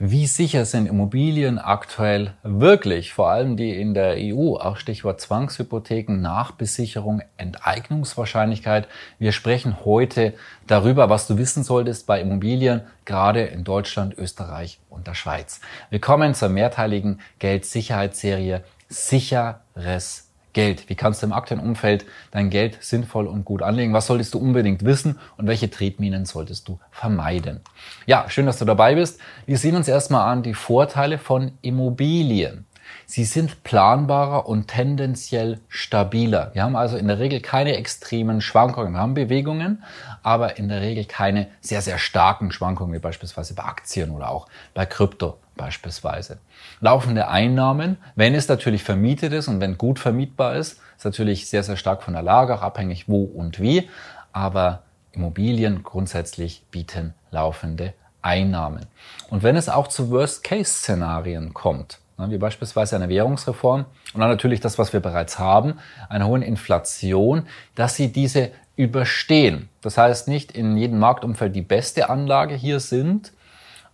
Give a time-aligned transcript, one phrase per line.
[0.00, 6.20] Wie sicher sind Immobilien aktuell wirklich, vor allem die in der EU, auch Stichwort Zwangshypotheken,
[6.20, 8.86] Nachbesicherung, Enteignungswahrscheinlichkeit.
[9.18, 10.34] Wir sprechen heute
[10.68, 15.60] darüber, was du wissen solltest bei Immobilien, gerade in Deutschland, Österreich und der Schweiz.
[15.90, 20.27] Willkommen zur mehrteiligen Geldsicherheitsserie Sicheres
[20.58, 20.88] Geld.
[20.88, 23.92] Wie kannst du im aktuellen Umfeld dein Geld sinnvoll und gut anlegen?
[23.92, 27.60] Was solltest du unbedingt wissen und welche Tretminen solltest du vermeiden?
[28.06, 29.20] Ja, schön, dass du dabei bist.
[29.46, 32.66] Wir sehen uns erstmal an die Vorteile von Immobilien.
[33.06, 36.50] Sie sind planbarer und tendenziell stabiler.
[36.54, 38.94] Wir haben also in der Regel keine extremen Schwankungen.
[38.94, 39.84] Wir haben Bewegungen,
[40.24, 44.48] aber in der Regel keine sehr, sehr starken Schwankungen, wie beispielsweise bei Aktien oder auch
[44.74, 46.38] bei Krypto beispielsweise.
[46.80, 51.62] Laufende Einnahmen, wenn es natürlich vermietet ist und wenn gut vermietbar ist, ist natürlich sehr,
[51.62, 53.90] sehr stark von der Lage auch abhängig, wo und wie.
[54.32, 57.92] Aber Immobilien grundsätzlich bieten laufende
[58.22, 58.86] Einnahmen.
[59.28, 64.60] Und wenn es auch zu Worst-Case-Szenarien kommt, ne, wie beispielsweise eine Währungsreform und dann natürlich
[64.60, 65.74] das, was wir bereits haben,
[66.08, 69.68] eine hohe Inflation, dass sie diese überstehen.
[69.82, 73.32] Das heißt nicht in jedem Marktumfeld die beste Anlage hier sind,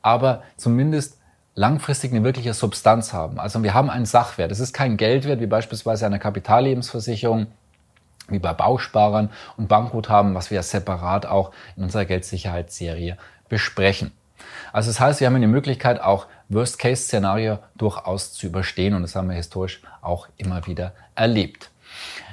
[0.02, 1.18] aber zumindest
[1.54, 3.38] langfristig eine wirkliche Substanz haben.
[3.38, 4.50] Also wir haben einen Sachwert.
[4.50, 7.46] Es ist kein Geldwert wie beispielsweise eine Kapitallebensversicherung,
[8.28, 13.16] wie bei Bausparern und Bankguthaben, was wir separat auch in unserer Geldsicherheitsserie
[13.48, 14.12] besprechen.
[14.72, 19.28] Also das heißt, wir haben die Möglichkeit, auch Worst-Case-Szenario durchaus zu überstehen und das haben
[19.28, 21.70] wir historisch auch immer wieder erlebt.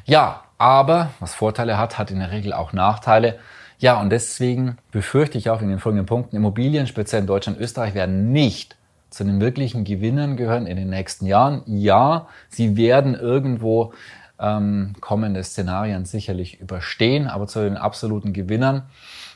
[0.06, 3.40] Ja, aber was Vorteile hat, hat in der Regel auch Nachteile.
[3.78, 7.64] Ja, und deswegen befürchte ich auch in den folgenden Punkten, Immobilien, speziell in Deutschland und
[7.64, 8.76] Österreich, werden nicht
[9.12, 11.62] zu den wirklichen Gewinnern gehören in den nächsten Jahren.
[11.68, 13.94] Ja, sie werden irgendwo
[14.40, 18.84] ähm, kommende Szenarien sicherlich überstehen, aber zu den absoluten Gewinnern.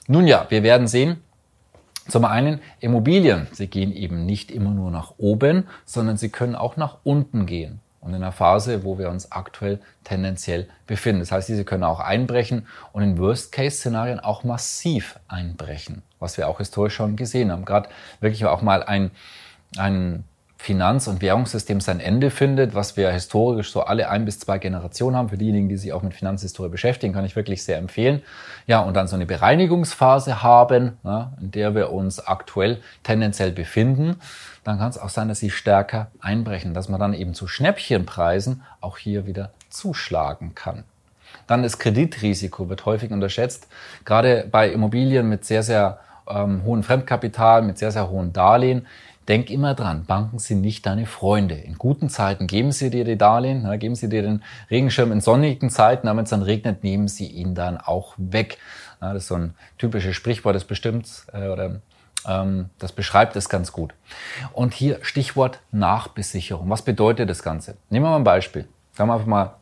[0.07, 1.17] Nun ja, wir werden sehen.
[2.07, 3.47] Zum einen Immobilien.
[3.51, 7.79] Sie gehen eben nicht immer nur nach oben, sondern sie können auch nach unten gehen.
[7.99, 11.21] Und in einer Phase, wo wir uns aktuell tendenziell befinden.
[11.21, 16.59] Das heißt, diese können auch einbrechen und in Worst-Case-Szenarien auch massiv einbrechen, was wir auch
[16.59, 17.65] historisch schon gesehen haben.
[17.65, 19.09] Gerade wirklich auch mal ein
[19.77, 20.23] ein
[20.57, 25.15] Finanz- und Währungssystem sein Ende findet, was wir historisch so alle ein bis zwei Generationen
[25.15, 25.29] haben.
[25.29, 28.23] Für diejenigen, die sich auch mit Finanzhistorie beschäftigen, kann ich wirklich sehr empfehlen.
[28.65, 34.15] Ja, und dann so eine Bereinigungsphase haben, ja, in der wir uns aktuell tendenziell befinden.
[34.63, 38.63] Dann kann es auch sein, dass sie stärker einbrechen, dass man dann eben zu Schnäppchenpreisen
[38.81, 40.83] auch hier wieder zuschlagen kann.
[41.45, 43.67] Dann das Kreditrisiko wird häufig unterschätzt.
[44.03, 48.87] Gerade bei Immobilien mit sehr, sehr ähm, hohem Fremdkapital, mit sehr, sehr hohen Darlehen
[49.27, 51.55] Denk immer dran, Banken sind nicht deine Freunde.
[51.55, 55.11] In guten Zeiten geben sie dir die Darlehen, ne, geben sie dir den Regenschirm.
[55.11, 58.59] In sonnigen Zeiten, wenn es dann regnet, nehmen sie ihn dann auch weg.
[59.01, 61.81] Ja, das ist so ein typisches Sprichwort, das bestimmt äh, oder
[62.27, 63.93] ähm, das beschreibt es ganz gut.
[64.53, 66.69] Und hier Stichwort Nachbesicherung.
[66.69, 67.77] Was bedeutet das Ganze?
[67.89, 68.67] Nehmen wir mal ein Beispiel.
[68.93, 69.55] Sagen wir einfach mal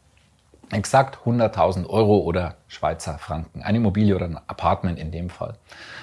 [0.73, 3.61] exakt 100.000 Euro oder Schweizer Franken.
[3.61, 5.55] Eine Immobilie oder ein Apartment in dem Fall.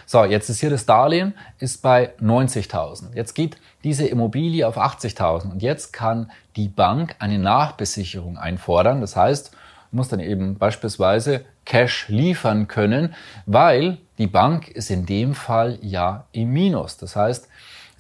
[0.07, 3.15] So, jetzt ist hier das Darlehen, ist bei 90.000.
[3.15, 9.01] Jetzt geht diese Immobilie auf 80.000 und jetzt kann die Bank eine Nachbesicherung einfordern.
[9.01, 9.53] Das heißt,
[9.93, 13.15] muss dann eben beispielsweise Cash liefern können,
[13.47, 16.97] weil die Bank ist in dem Fall ja im Minus.
[16.97, 17.49] Das heißt,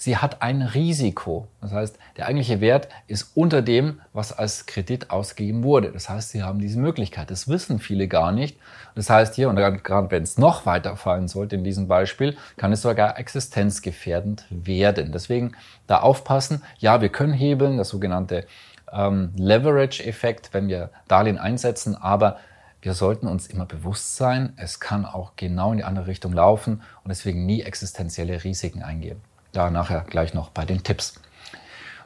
[0.00, 1.46] sie hat ein Risiko.
[1.60, 5.92] Das heißt, der eigentliche Wert ist unter dem, was als Kredit ausgegeben wurde.
[5.92, 7.30] Das heißt, sie haben diese Möglichkeit.
[7.30, 8.58] Das wissen viele gar nicht.
[8.94, 12.72] Das heißt hier, und gerade wenn es noch weiter fallen sollte in diesem Beispiel, kann
[12.72, 15.12] es sogar existenzgefährdend werden.
[15.12, 15.52] Deswegen
[15.86, 16.62] da aufpassen.
[16.78, 18.46] Ja, wir können hebeln, das sogenannte
[18.90, 22.38] ähm, Leverage-Effekt, wenn wir Darlehen einsetzen, aber
[22.80, 26.80] wir sollten uns immer bewusst sein, es kann auch genau in die andere Richtung laufen
[27.04, 29.20] und deswegen nie existenzielle Risiken eingehen.
[29.52, 31.14] Da nachher gleich noch bei den Tipps.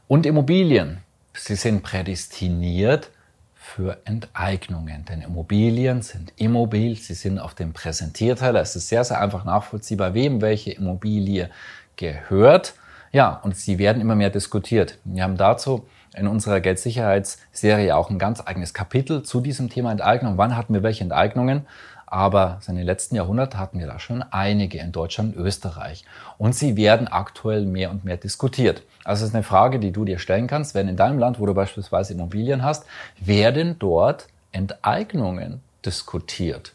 [0.08, 0.99] Und Immobilien.
[1.35, 3.11] Sie sind prädestiniert
[3.55, 5.05] für Enteignungen.
[5.06, 8.55] Denn Immobilien sind immobil, sie sind auf dem Präsentierteil.
[8.56, 11.50] Es ist sehr, sehr einfach nachvollziehbar, wem welche Immobilie
[11.96, 12.75] gehört.
[13.11, 14.99] Ja, und sie werden immer mehr diskutiert.
[15.05, 20.38] Wir haben dazu in unserer Geldsicherheitsserie auch ein ganz eigenes Kapitel zu diesem Thema Enteignung.
[20.38, 21.67] Wann hatten wir welche Enteignungen?
[22.14, 26.05] Aber in den letzten Jahrhunderten hatten wir da schon einige in Deutschland und Österreich.
[26.38, 28.84] Und sie werden aktuell mehr und mehr diskutiert.
[29.02, 31.46] Also es ist eine Frage, die du dir stellen kannst, wenn in deinem Land, wo
[31.46, 32.87] du beispielsweise Immobilien hast,
[33.19, 36.72] werden dort Enteignungen diskutiert.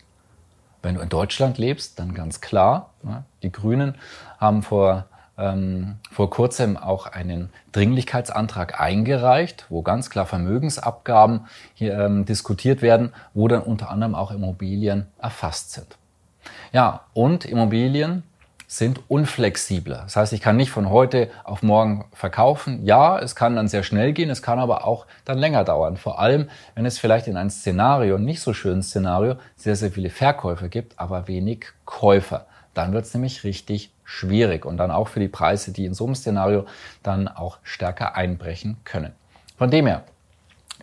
[0.82, 2.90] Wenn du in Deutschland lebst, dann ganz klar.
[3.42, 3.96] Die Grünen
[4.40, 5.06] haben vor
[5.40, 13.14] ähm, vor kurzem auch einen Dringlichkeitsantrag eingereicht, wo ganz klar Vermögensabgaben hier ähm, diskutiert werden,
[13.34, 15.98] wo dann unter anderem auch Immobilien erfasst sind.
[16.72, 18.24] Ja, und Immobilien
[18.68, 20.02] sind unflexibler.
[20.04, 22.86] Das heißt, ich kann nicht von heute auf morgen verkaufen.
[22.86, 25.98] Ja, es kann dann sehr schnell gehen, es kann aber auch dann länger dauern.
[25.98, 30.12] Vor allem, wenn es vielleicht in einem Szenario, nicht so schönen Szenario, sehr, sehr viele
[30.12, 32.46] Verkäufer gibt, aber wenig Käufer.
[32.80, 36.06] Dann wird es nämlich richtig schwierig und dann auch für die Preise, die in so
[36.06, 36.66] einem Szenario
[37.04, 39.12] dann auch stärker einbrechen können.
[39.58, 40.06] Von dem her,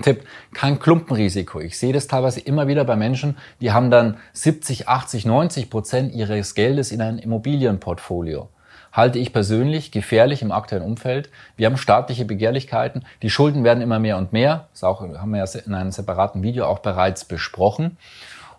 [0.02, 1.58] Tipp, kein Klumpenrisiko.
[1.58, 6.14] Ich sehe das teilweise immer wieder bei Menschen, die haben dann 70, 80, 90 Prozent
[6.14, 8.50] ihres Geldes in ein Immobilienportfolio.
[8.93, 11.31] Halte ich persönlich gefährlich im aktuellen Umfeld.
[11.56, 13.06] Wir haben staatliche Begehrlichkeiten.
[13.22, 14.69] Die Schulden werden immer mehr und mehr.
[14.75, 17.96] Das auch, haben wir ja in einem separaten Video auch bereits besprochen.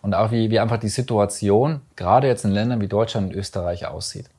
[0.08, 3.88] Und auch wie, wie einfach die Situation gerade jetzt in Ländern wie Deutschland und Österreich
[3.88, 4.30] aussieht.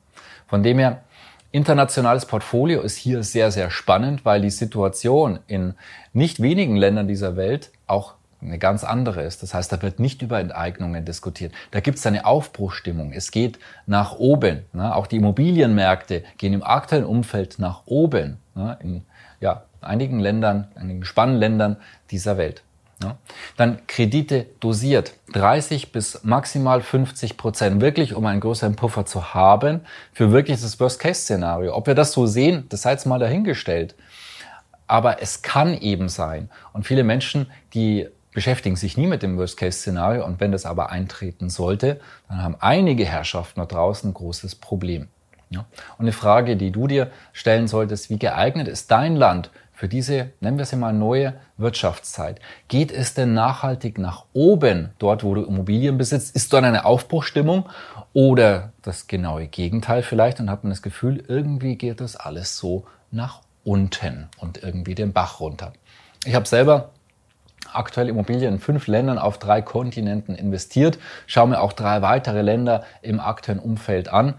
[0.47, 1.03] Von dem her,
[1.51, 5.75] internationales Portfolio ist hier sehr, sehr spannend, weil die Situation in
[6.11, 9.43] nicht wenigen Ländern dieser Welt auch eine ganz andere ist.
[9.43, 11.53] Das heißt, da wird nicht über Enteignungen diskutiert.
[11.69, 13.11] Da gibt es eine Aufbruchstimmung.
[13.13, 14.65] Es geht nach oben.
[14.73, 14.95] Ne?
[14.95, 18.39] Auch die Immobilienmärkte gehen im aktuellen Umfeld nach oben.
[18.55, 18.75] Ne?
[18.81, 19.05] In
[19.39, 21.77] ja, einigen Ländern, einigen spannenden Ländern
[22.09, 22.63] dieser Welt.
[23.01, 23.17] Ja.
[23.55, 29.81] Dann Kredite dosiert, 30 bis maximal 50 Prozent, wirklich um einen größeren Puffer zu haben
[30.11, 31.73] für wirklich das Worst-Case-Szenario.
[31.75, 33.95] Ob wir das so sehen, das sei jetzt mal dahingestellt.
[34.87, 36.49] Aber es kann eben sein.
[36.73, 40.25] Und viele Menschen, die beschäftigen sich nie mit dem Worst-Case-Szenario.
[40.25, 45.07] Und wenn das aber eintreten sollte, dann haben einige Herrschaften da draußen ein großes Problem.
[45.51, 45.65] Ja.
[45.97, 50.31] Und eine Frage, die du dir stellen solltest, wie geeignet ist dein Land für diese,
[50.41, 52.41] nennen wir es mal, neue Wirtschaftszeit.
[52.67, 56.35] Geht es denn nachhaltig nach oben, dort wo du Immobilien besitzt?
[56.35, 57.69] Ist dort eine Aufbruchstimmung
[58.11, 62.87] oder das genaue Gegenteil vielleicht und hat man das Gefühl, irgendwie geht das alles so
[63.09, 65.71] nach unten und irgendwie den Bach runter.
[66.25, 66.89] Ich habe selber
[67.71, 72.83] aktuell Immobilien in fünf Ländern auf drei Kontinenten investiert, schaue mir auch drei weitere Länder
[73.01, 74.33] im aktuellen Umfeld an,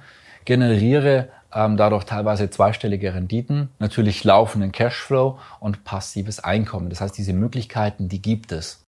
[0.44, 6.91] generiere ähm, dadurch teilweise zweistellige Renditen, natürlich laufenden Cashflow und passives Einkommen.
[6.91, 8.85] Das heißt, diese Möglichkeiten, die gibt es.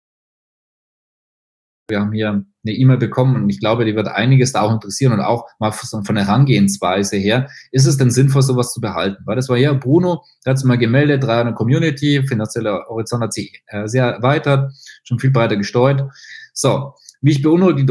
[1.88, 2.28] Wir haben hier
[2.64, 5.72] eine E-Mail bekommen und ich glaube, die wird einiges da auch interessieren und auch mal
[5.72, 7.50] von der Herangehensweise her.
[7.72, 9.22] Ist es denn sinnvoll, sowas zu behalten?
[9.26, 13.32] Weil das war ja Bruno, der hat sich mal gemeldet, 300 Community, finanzieller Horizont hat
[13.32, 14.72] sich äh, sehr erweitert,
[15.02, 16.08] schon viel breiter gestreut.
[16.54, 17.86] So, wie ich beunruhigt die,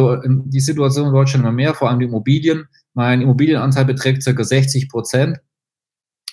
[0.45, 2.67] die Situation in Deutschland immer mehr, vor allem die Immobilien.
[2.93, 4.43] Mein Immobilienanteil beträgt ca.
[4.43, 5.39] 60 Prozent.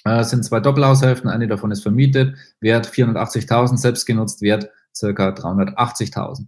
[0.04, 4.68] Äh, es sind zwei Doppelhaushälften, eine davon ist vermietet, Wert 480.000, selbst genutzt, Wert
[4.98, 5.28] ca.
[5.30, 6.46] 380.000.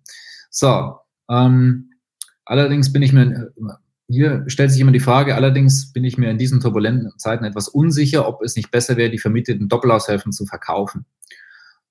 [0.51, 0.97] So,
[1.29, 1.91] ähm,
[2.45, 3.53] allerdings bin ich mir,
[4.09, 7.69] hier stellt sich immer die Frage, allerdings bin ich mir in diesen turbulenten Zeiten etwas
[7.69, 11.07] unsicher, ob es nicht besser wäre, die vermieteten Doppelhaushälften zu verkaufen.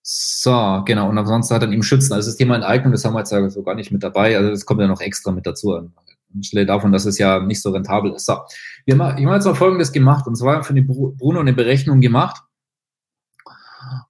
[0.01, 1.07] So, genau.
[1.09, 2.13] Und ansonsten hat dann eben Schützen.
[2.13, 4.37] Also das Thema Enteignung, das haben wir jetzt ja so gar nicht mit dabei.
[4.37, 5.91] Also das kommt ja noch extra mit dazu
[6.35, 8.25] anstelle davon, dass es ja nicht so rentabel ist.
[8.25, 8.37] So,
[8.85, 12.01] wir haben, ich habe jetzt mal Folgendes gemacht, und zwar für den Bruno eine Berechnung
[12.01, 12.43] gemacht.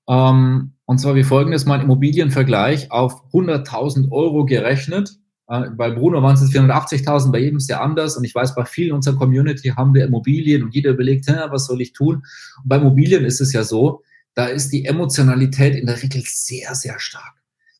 [0.07, 5.17] Ähm, und zwar wie folgendes, mein Immobilienvergleich auf 100.000 Euro gerechnet.
[5.47, 8.17] Äh, bei Bruno waren es jetzt 480.000, bei jedem ist ja anders.
[8.17, 11.81] Und ich weiß, bei vielen unserer Community haben wir Immobilien und jeder überlegt, was soll
[11.81, 12.15] ich tun?
[12.15, 14.01] Und bei Immobilien ist es ja so,
[14.33, 17.38] da ist die Emotionalität in der Regel sehr, sehr stark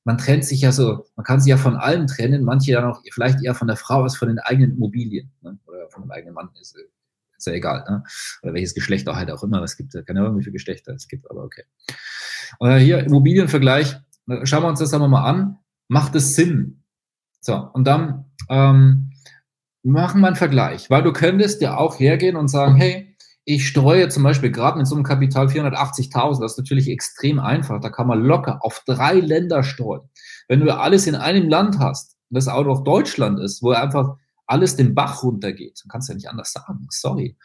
[0.10, 3.04] man trennt sich ja so, man kann sich ja von allem trennen, manche dann auch
[3.12, 5.60] vielleicht eher von der Frau als von den eigenen Immobilien ne?
[5.68, 6.76] oder von dem eigenen Mann, ist,
[7.38, 8.04] ist ja egal, ne?
[8.42, 11.08] oder welches Geschlecht auch halt auch immer, es gibt, keine Ahnung, wie viele Geschlechter es
[11.08, 11.62] gibt, aber okay.
[12.58, 13.98] Und hier Immobilienvergleich,
[14.46, 16.82] schauen wir uns das einmal mal an, macht es Sinn?
[17.40, 19.12] So, und dann ähm,
[19.84, 23.09] machen wir einen Vergleich, weil du könntest ja auch hergehen und sagen, hey,
[23.46, 27.82] ich streue zum Beispiel gerade mit so einem Kapital 480.000, das ist natürlich extrem einfach.
[27.82, 30.02] Da kann man locker auf drei Länder streuen.
[30.48, 34.76] Wenn du alles in einem Land hast, das auch noch Deutschland ist, wo einfach alles
[34.76, 36.88] den Bach runtergeht, dann kannst du ja nicht anders sagen.
[36.90, 37.38] Sorry.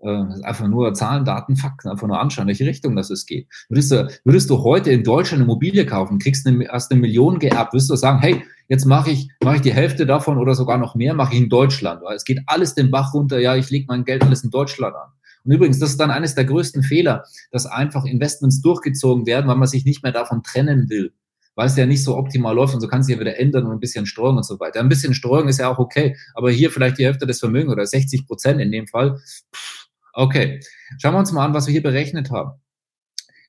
[0.00, 3.48] Äh, einfach nur Zahlen, Daten, Fakten, einfach nur anschauen, welche Richtung das es geht.
[3.68, 7.72] Würdest du, würdest du heute in Deutschland Immobilie kaufen, kriegst eine, hast eine Million geerbt,
[7.72, 10.96] würdest du sagen, hey, jetzt mache ich, mache ich die Hälfte davon oder sogar noch
[10.96, 12.02] mehr, mache ich in Deutschland.
[12.02, 14.96] Weil es geht alles den Bach runter, ja, ich lege mein Geld alles in Deutschland
[14.96, 15.10] an.
[15.44, 19.56] Und übrigens, das ist dann eines der größten Fehler, dass einfach Investments durchgezogen werden, weil
[19.56, 21.12] man sich nicht mehr davon trennen will.
[21.54, 23.72] weil es ja nicht so optimal läuft und so kann es ja wieder ändern und
[23.72, 24.80] ein bisschen Streuung und so weiter.
[24.80, 27.84] Ein bisschen Streuung ist ja auch okay, aber hier vielleicht die Hälfte des Vermögens oder
[27.84, 29.20] 60 Prozent in dem Fall.
[30.14, 30.60] Okay,
[30.98, 32.52] schauen wir uns mal an, was wir hier berechnet haben.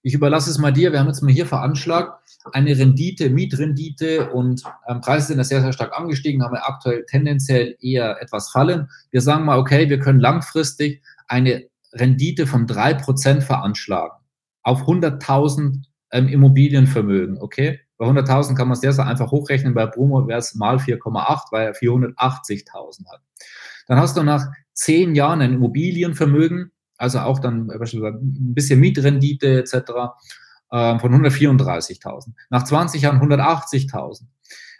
[0.01, 0.91] Ich überlasse es mal dir.
[0.91, 5.61] Wir haben jetzt mal hier veranschlagt eine Rendite, Mietrendite und ähm, Preise sind ja sehr,
[5.61, 8.89] sehr stark angestiegen, haben wir aktuell tendenziell eher etwas fallen.
[9.11, 14.17] Wir sagen mal, okay, wir können langfristig eine Rendite von drei Prozent veranschlagen
[14.63, 17.81] auf 100.000 ähm, Immobilienvermögen, okay?
[17.97, 19.73] Bei 100.000 kann man es sehr, sehr einfach hochrechnen.
[19.73, 23.21] Bei Brumo wäre es mal 4,8, weil er 480.000 hat.
[23.87, 29.59] Dann hast du nach zehn Jahren ein Immobilienvermögen, also auch dann beispielsweise ein bisschen Mietrendite
[29.59, 29.73] etc.
[30.71, 32.33] Äh, von 134.000.
[32.49, 34.23] Nach 20 Jahren 180.000.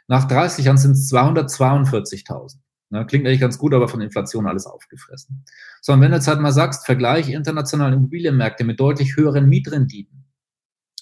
[0.07, 2.57] Nach 30 Jahren sind es 242.000.
[2.93, 5.43] Ne, klingt eigentlich ganz gut, aber von Inflation alles aufgefressen.
[5.81, 10.25] So, und wenn du jetzt halt mal sagst, Vergleich internationale Immobilienmärkte mit deutlich höheren Mietrenditen.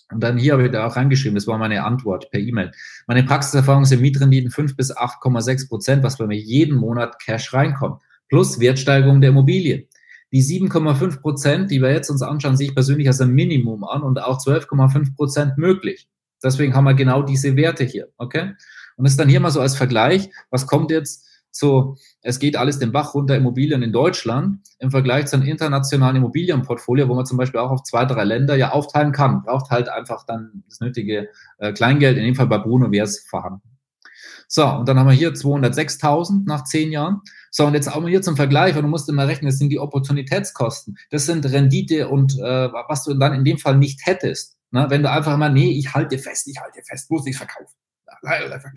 [0.10, 2.72] Und dann hier habe ich da auch reingeschrieben, das war meine Antwort per E-Mail.
[3.08, 8.02] Meine Praxiserfahrung sind Mietrenditen 5 bis 8,6 Prozent, was bei mir jeden Monat Cash reinkommt.
[8.30, 9.90] Plus Wertsteigerung der Immobilie.
[10.32, 14.02] Die 7,5 Prozent, die wir jetzt uns anschauen, sehe ich persönlich als ein Minimum an
[14.02, 16.08] und auch 12,5 Prozent möglich.
[16.42, 18.54] Deswegen haben wir genau diese Werte hier, okay?
[18.96, 22.56] Und das ist dann hier mal so als Vergleich, was kommt jetzt so, es geht
[22.56, 27.26] alles den Bach runter Immobilien in Deutschland im Vergleich zu einem internationalen Immobilienportfolio, wo man
[27.26, 29.44] zum Beispiel auch auf zwei, drei Länder ja aufteilen kann.
[29.44, 32.18] Braucht halt einfach dann das nötige äh, Kleingeld.
[32.18, 33.62] In dem Fall bei Bruno wäre es vorhanden.
[34.48, 37.22] So, und dann haben wir hier 206.000 nach zehn Jahren.
[37.52, 39.70] So, und jetzt auch mal hier zum Vergleich, und du musst immer rechnen, das sind
[39.70, 40.98] die Opportunitätskosten.
[41.10, 44.58] Das sind Rendite und äh, was du dann in dem Fall nicht hättest.
[44.72, 44.88] Ne?
[44.90, 47.76] Wenn du einfach mal, nee, ich halte fest, ich halte fest, muss ich verkaufen.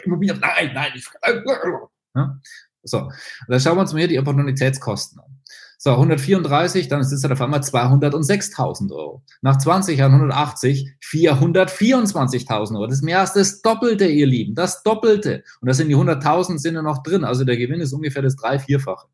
[0.04, 1.88] Immobilien, nein, nein, ich verkaufe.
[2.14, 2.40] Ja?
[2.82, 3.10] So,
[3.48, 5.34] dann schauen wir uns mal hier die Opportunitätskosten an.
[5.78, 9.22] So, 134, dann ist es auf einmal 206.000 Euro.
[9.42, 12.86] Nach 20 Jahren 180, 424.000 Euro.
[12.86, 14.54] Das ist mehr als das Doppelte, ihr Lieben.
[14.54, 15.44] Das Doppelte.
[15.60, 17.24] Und das sind die 100.000 sind ja noch drin.
[17.24, 19.08] Also der Gewinn ist ungefähr das drei-, vierfache.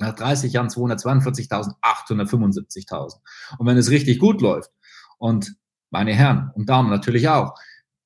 [0.00, 3.20] Nach 30 Jahren 242.000, 875.000.
[3.58, 4.72] Und wenn es richtig gut läuft
[5.18, 5.54] und
[5.90, 7.54] meine Herren und Damen natürlich auch,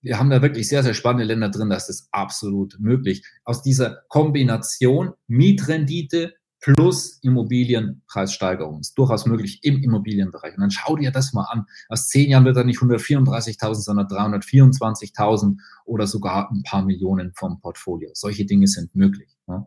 [0.00, 3.24] wir haben da wirklich sehr, sehr spannende Länder drin, das ist absolut möglich.
[3.44, 10.54] Aus dieser Kombination Mietrendite plus Immobilienpreissteigerung ist durchaus möglich im Immobilienbereich.
[10.54, 11.66] Und dann schau dir das mal an.
[11.88, 17.60] Aus zehn Jahren wird er nicht 134.000, sondern 324.000 oder sogar ein paar Millionen vom
[17.60, 18.10] Portfolio.
[18.14, 19.36] Solche Dinge sind möglich.
[19.46, 19.66] Ne?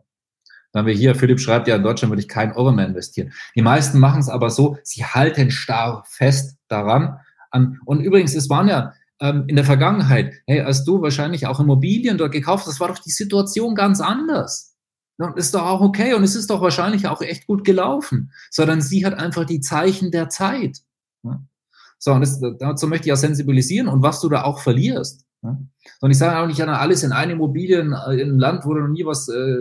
[0.72, 3.32] Dann haben wir hier, Philipp schreibt ja, in Deutschland würde ich keinen Euro mehr investieren.
[3.54, 7.18] Die meisten machen es aber so, sie halten starr fest daran.
[7.50, 11.60] An, und übrigens, es waren ja ähm, in der Vergangenheit, hey, als du wahrscheinlich auch
[11.60, 14.74] Immobilien dort gekauft hast, war doch die Situation ganz anders.
[15.18, 18.80] Und ist doch auch okay und es ist doch wahrscheinlich auch echt gut gelaufen, sondern
[18.80, 20.78] sie hat einfach die Zeichen der Zeit.
[21.98, 25.24] So, und das, dazu möchte ich auch sensibilisieren und was du da auch verlierst.
[25.42, 28.88] Und ich sage auch nicht alles in eine Immobilie in einem Land, wo du noch
[28.88, 29.56] nie was äh,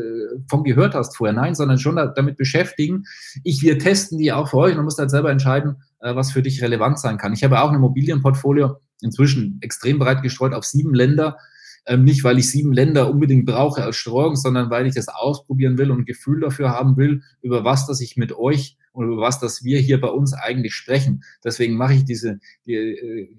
[0.48, 1.34] von gehört hast vorher.
[1.34, 3.03] Nein, sondern schon da, damit beschäftigen.
[3.44, 6.32] Ich, wir testen die auch für euch und du musst halt selber entscheiden, äh, was
[6.32, 7.34] für dich relevant sein kann.
[7.34, 11.38] Ich habe auch ein Immobilienportfolio, inzwischen extrem breit gestreut auf sieben Länder.
[11.86, 15.77] Ähm, nicht, weil ich sieben Länder unbedingt brauche als Streuung, sondern weil ich das ausprobieren
[15.79, 19.22] will und ein Gefühl dafür haben will, über was, das ich mit euch und über
[19.22, 21.24] was, das wir hier bei uns eigentlich sprechen.
[21.43, 23.29] Deswegen mache ich diese, die, äh,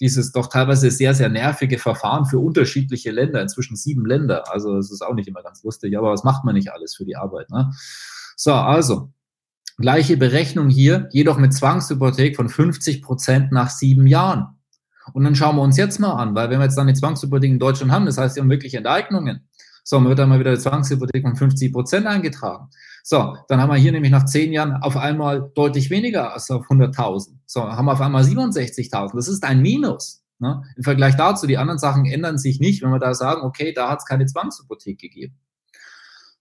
[0.00, 4.52] dieses doch teilweise sehr, sehr nervige Verfahren für unterschiedliche Länder, inzwischen sieben Länder.
[4.52, 7.04] Also es ist auch nicht immer ganz lustig, aber was macht man nicht alles für
[7.04, 7.50] die Arbeit?
[7.50, 7.72] Ne?
[8.36, 9.12] So, also,
[9.78, 14.55] gleiche Berechnung hier, jedoch mit Zwangshypothek von 50 Prozent nach sieben Jahren.
[15.12, 17.50] Und dann schauen wir uns jetzt mal an, weil wenn wir jetzt dann eine Zwangshypothek
[17.50, 19.48] in Deutschland haben, das heißt, wir haben wirklich Enteignungen.
[19.84, 22.68] So, man wird dann mal wieder eine Zwangshypothek von 50 Prozent eingetragen.
[23.04, 26.66] So, dann haben wir hier nämlich nach zehn Jahren auf einmal deutlich weniger als auf
[26.68, 27.28] 100.000.
[27.46, 29.14] So, haben wir auf einmal 67.000.
[29.14, 30.24] Das ist ein Minus.
[30.40, 30.62] Ne?
[30.76, 33.88] Im Vergleich dazu, die anderen Sachen ändern sich nicht, wenn wir da sagen, okay, da
[33.88, 35.38] hat es keine Zwangshypothek gegeben.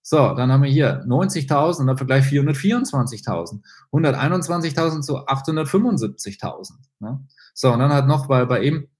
[0.07, 3.61] So, dann haben wir hier 90.000 und dann Vergleich 424.000.
[3.91, 6.73] 121.000 zu 875.000.
[6.99, 7.25] Ne?
[7.55, 8.59] So, und dann hat noch bei, bei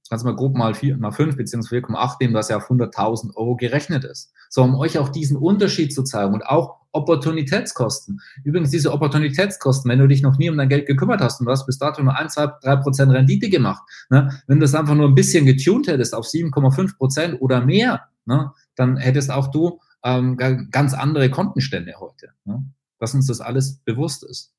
[0.10, 3.36] kannst du mal grob mal 4, mal 5 beziehungsweise 4,8 nehmen, was ja auf 100.000
[3.36, 4.34] Euro gerechnet ist.
[4.50, 8.20] So, um euch auch diesen Unterschied zu zeigen und auch Opportunitätskosten.
[8.44, 11.52] Übrigens, diese Opportunitätskosten, wenn du dich noch nie um dein Geld gekümmert hast und du
[11.52, 14.32] hast bis dato nur 1, 2, 3 Prozent Rendite gemacht, ne?
[14.48, 18.54] wenn du das einfach nur ein bisschen getuned hättest auf 7,5 Prozent oder mehr, ne?
[18.76, 22.30] dann hättest auch du ähm, ganz andere Kontenstände heute.
[22.46, 22.64] Ne?
[23.00, 24.54] Dass uns das alles bewusst ist.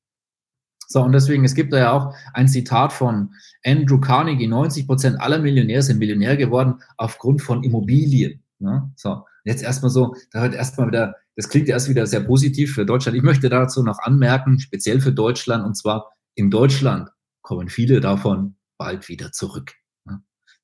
[0.89, 3.33] So, und deswegen, es gibt da ja auch ein Zitat von
[3.65, 8.43] Andrew Carnegie, 90 Prozent aller Millionäre sind Millionär geworden aufgrund von Immobilien.
[8.59, 8.91] Ne?
[8.95, 12.85] So, jetzt erstmal so, da wird erstmal wieder, das klingt erst wieder sehr positiv für
[12.85, 13.17] Deutschland.
[13.17, 17.09] Ich möchte dazu noch anmerken, speziell für Deutschland, und zwar in Deutschland
[17.41, 19.73] kommen viele davon bald wieder zurück.
[20.05, 20.21] Ne?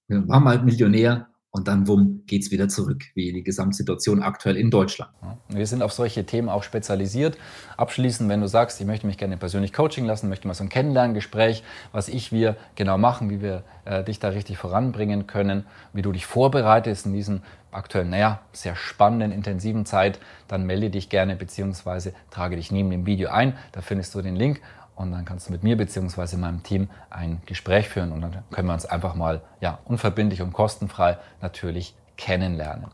[0.08, 4.72] Wir waren mal Millionär und dann wumm geht's wieder zurück, wie die Gesamtsituation aktuell in
[4.72, 5.12] Deutschland.
[5.50, 7.38] Wir sind auf solche Themen auch spezialisiert.
[7.78, 10.70] Abschließend, wenn du sagst, ich möchte mich gerne persönlich coaching lassen, möchte mal so ein
[10.70, 16.02] Kennenlerngespräch, was ich, wir genau machen, wie wir äh, dich da richtig voranbringen können, wie
[16.02, 21.36] du dich vorbereitest in diesen aktuell, naja, sehr spannenden, intensiven Zeit, dann melde dich gerne
[21.36, 23.56] beziehungsweise trage dich neben dem Video ein.
[23.74, 24.60] Da findest du den Link
[24.96, 26.38] und dann kannst du mit mir bzw.
[26.38, 30.54] meinem Team ein Gespräch führen und dann können wir uns einfach mal ja, unverbindlich und
[30.54, 32.88] kostenfrei natürlich kennenlernen.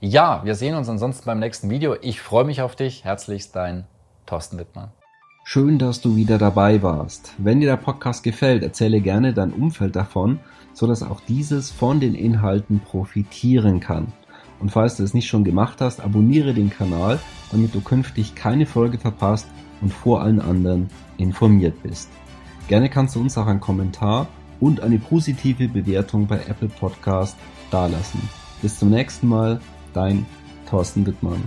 [0.00, 1.96] Ja, wir sehen uns ansonsten beim nächsten Video.
[2.02, 3.04] Ich freue mich auf dich.
[3.04, 3.86] Herzlichst dein
[4.26, 4.90] Thorsten Wittmann.
[5.44, 7.34] Schön, dass du wieder dabei warst.
[7.38, 10.40] Wenn dir der Podcast gefällt, erzähle gerne dein Umfeld davon,
[10.72, 14.12] sodass auch dieses von den Inhalten profitieren kann.
[14.60, 17.18] Und falls du es nicht schon gemacht hast, abonniere den Kanal,
[17.50, 19.46] damit du künftig keine Folge verpasst
[19.84, 20.88] und vor allen anderen
[21.18, 22.08] informiert bist.
[22.66, 24.26] Gerne kannst du uns auch einen Kommentar
[24.58, 27.36] und eine positive Bewertung bei Apple Podcast
[27.70, 28.20] dalassen.
[28.62, 29.60] Bis zum nächsten Mal,
[29.92, 30.24] dein
[30.68, 31.42] Thorsten Wittmann.